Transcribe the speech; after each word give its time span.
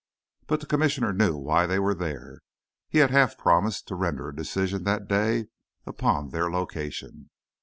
But 0.47 0.61
the 0.61 0.65
Commissioner 0.65 1.13
knew 1.13 1.37
why 1.37 1.67
they 1.67 1.77
were 1.77 1.93
there. 1.93 2.39
He 2.89 2.97
had 2.97 3.11
half 3.11 3.37
promised 3.37 3.87
to 3.89 3.95
render 3.95 4.29
a 4.29 4.35
decision 4.35 4.83
that 4.85 5.07
day 5.07 5.49
upon 5.85 6.29
their 6.29 6.49
location. 6.49 7.29